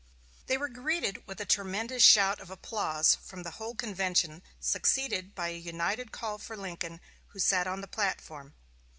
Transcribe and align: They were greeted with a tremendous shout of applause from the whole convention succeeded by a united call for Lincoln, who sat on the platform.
They 0.47 0.57
were 0.57 0.67
greeted 0.67 1.27
with 1.27 1.39
a 1.41 1.45
tremendous 1.45 2.01
shout 2.01 2.39
of 2.39 2.49
applause 2.49 3.13
from 3.13 3.43
the 3.43 3.51
whole 3.51 3.75
convention 3.75 4.41
succeeded 4.59 5.35
by 5.35 5.49
a 5.49 5.55
united 5.57 6.11
call 6.11 6.39
for 6.39 6.57
Lincoln, 6.57 6.99
who 7.27 7.39
sat 7.39 7.67
on 7.67 7.81
the 7.81 7.87
platform. 7.87 8.55